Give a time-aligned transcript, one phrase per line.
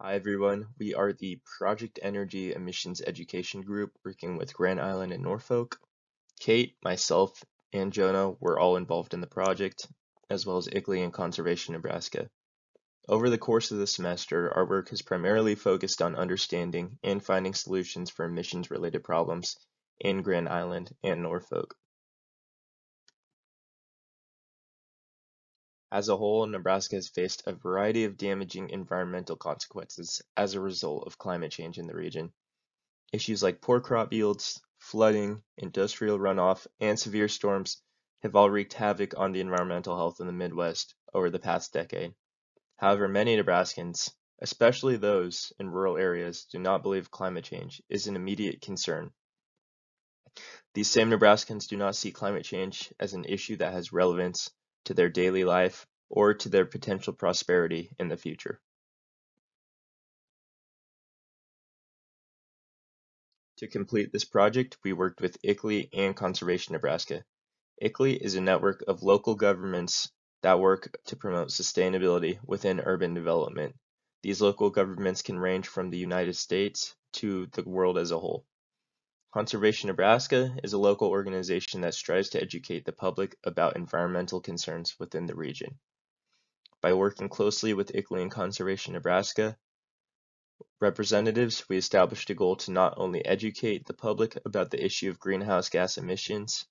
[0.00, 5.24] Hi everyone, we are the Project Energy Emissions Education Group working with Grand Island and
[5.24, 5.80] Norfolk.
[6.38, 7.42] Kate, myself,
[7.72, 9.88] and Jonah were all involved in the project,
[10.30, 12.30] as well as ICLEI and Conservation Nebraska.
[13.08, 17.52] Over the course of the semester, our work has primarily focused on understanding and finding
[17.52, 19.56] solutions for emissions related problems
[19.98, 21.74] in Grand Island and Norfolk.
[25.90, 31.06] As a whole, Nebraska has faced a variety of damaging environmental consequences as a result
[31.06, 32.30] of climate change in the region.
[33.10, 37.80] Issues like poor crop yields, flooding, industrial runoff, and severe storms
[38.22, 42.14] have all wreaked havoc on the environmental health in the Midwest over the past decade.
[42.76, 48.14] However, many Nebraskans, especially those in rural areas, do not believe climate change is an
[48.14, 49.10] immediate concern.
[50.74, 54.50] These same Nebraskans do not see climate change as an issue that has relevance
[54.88, 58.58] to their daily life, or to their potential prosperity in the future.
[63.58, 67.22] To complete this project, we worked with ICLEI and Conservation Nebraska.
[67.82, 70.10] ICLEI is a network of local governments
[70.42, 73.74] that work to promote sustainability within urban development.
[74.22, 78.46] These local governments can range from the United States to the world as a whole.
[79.30, 84.98] Conservation Nebraska is a local organization that strives to educate the public about environmental concerns
[84.98, 85.78] within the region.
[86.80, 89.58] By working closely with ICLEI and Conservation Nebraska
[90.80, 95.18] representatives, we established a goal to not only educate the public about the issue of
[95.18, 96.66] greenhouse gas emissions,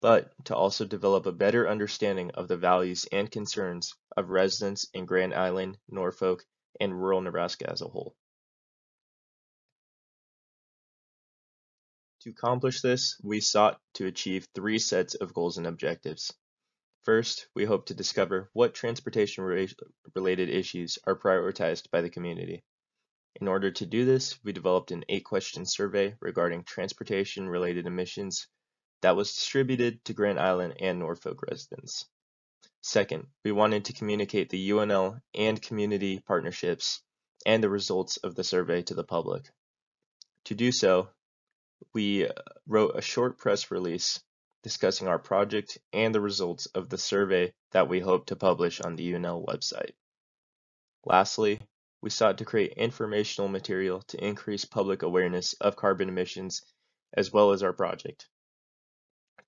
[0.00, 5.04] but to also develop a better understanding of the values and concerns of residents in
[5.04, 6.46] Grand Island, Norfolk,
[6.80, 8.16] and rural Nebraska as a whole.
[12.22, 16.32] To accomplish this, we sought to achieve three sets of goals and objectives.
[17.02, 22.62] First, we hope to discover what transportation related issues are prioritized by the community.
[23.40, 28.46] In order to do this, we developed an eight question survey regarding transportation related emissions
[29.00, 32.08] that was distributed to Grand Island and Norfolk residents.
[32.82, 37.02] Second, we wanted to communicate the UNL and community partnerships
[37.44, 39.50] and the results of the survey to the public.
[40.44, 41.10] To do so,
[41.94, 42.32] we uh,
[42.66, 44.20] wrote a short press release
[44.62, 48.96] discussing our project and the results of the survey that we hope to publish on
[48.96, 49.92] the UNL website.
[51.04, 51.60] Lastly,
[52.00, 56.62] we sought to create informational material to increase public awareness of carbon emissions
[57.14, 58.28] as well as our project.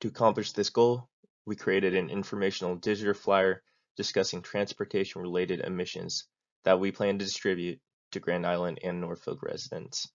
[0.01, 1.09] To accomplish this goal,
[1.47, 3.63] we created an informational digital flyer
[3.97, 6.27] discussing transportation related emissions
[6.65, 7.81] that we plan to distribute
[8.13, 10.11] to Grand Island and Norfolk residents.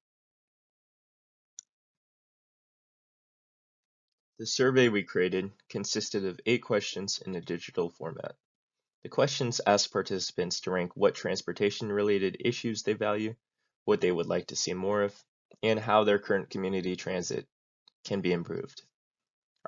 [4.39, 8.37] The survey we created consisted of eight questions in a digital format.
[9.03, 13.35] The questions asked participants to rank what transportation-related issues they value,
[13.83, 15.25] what they would like to see more of,
[15.61, 17.49] and how their current community transit
[18.05, 18.81] can be improved.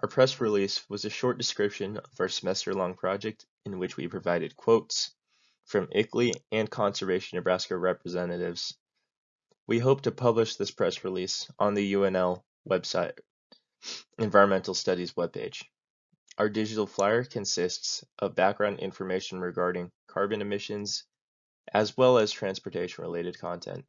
[0.01, 4.55] Our press release was a short description of our semester-long project in which we provided
[4.55, 5.13] quotes
[5.65, 8.77] from ICLEI and Conservation Nebraska representatives.
[9.67, 13.19] We hope to publish this press release on the UNL website
[14.17, 15.63] Environmental Studies webpage.
[16.37, 21.03] Our digital flyer consists of background information regarding carbon emissions,
[21.73, 23.85] as well as transportation-related content.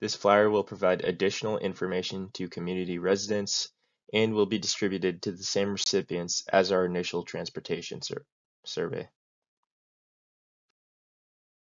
[0.00, 3.68] This flyer will provide additional information to community residents
[4.12, 8.24] and will be distributed to the same recipients as our initial transportation sur
[8.66, 9.08] survey.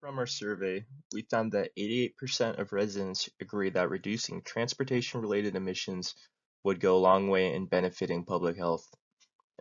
[0.01, 6.15] From our survey, we found that 88% of residents agree that reducing transportation-related emissions
[6.63, 8.89] would go a long way in benefiting public health.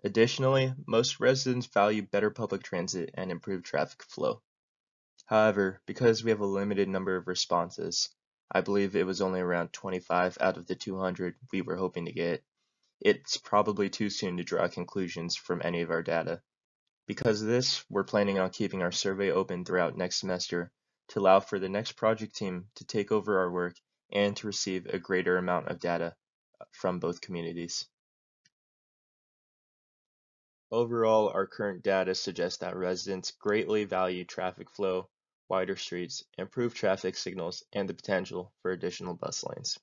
[0.04, 4.42] Additionally, most residents value better public transit and improved traffic flow.
[5.26, 8.10] However, because we have a limited number of responses,
[8.52, 12.12] I believe it was only around 25 out of the 200 we were hoping to
[12.12, 12.44] get,
[13.00, 16.42] it's probably too soon to draw conclusions from any of our data.
[17.08, 20.72] Because of this, we're planning on keeping our survey open throughout next semester
[21.10, 23.76] to allow for the next project team to take over our work
[24.12, 26.16] and to receive a greater amount of data
[26.72, 27.88] from both communities.
[30.72, 35.10] Overall, our current data suggests that residents greatly value traffic flow,
[35.50, 39.80] wider streets, improved traffic signals, and the potential for additional bus lanes.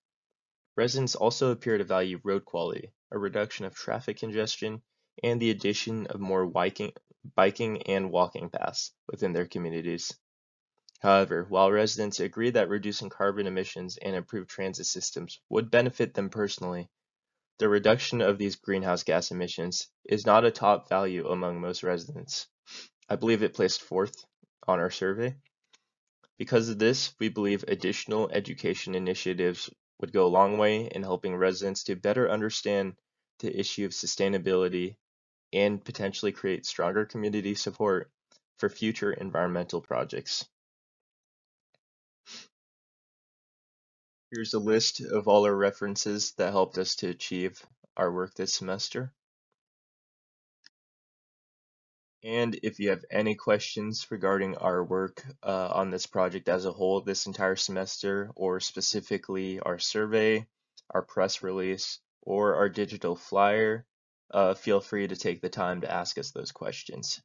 [0.77, 4.81] Residents also appear to value road quality, a reduction of traffic congestion,
[5.23, 10.17] and the addition of more biking, and walking paths within their communities.
[11.01, 16.31] However, while residents agree that reducing carbon emissions and improved transit systems would benefit them
[16.31, 16.89] personally,
[17.59, 22.49] the reduction of these greenhouse gas emissions is not a top value among most residents.
[23.09, 24.25] I believe it placed fourth
[24.67, 25.37] on our survey.
[26.39, 29.71] Because of this, we believe additional education initiatives
[30.01, 32.97] would go a long way in helping residents to better understand
[33.41, 34.97] the issue of sustainability
[35.53, 38.11] and potentially create stronger community support
[38.59, 40.47] for future environmental projects.
[44.33, 47.65] Here's a list of all our references that helped us to achieve
[47.97, 49.13] our work this semester.
[52.25, 56.73] And if you have any questions regarding our work uh, on this project as a
[56.73, 60.45] whole this entire semester, or specifically our survey,
[60.91, 63.87] our press release, or our digital flyer,
[64.33, 67.23] uh, feel free to take the time to ask us those questions.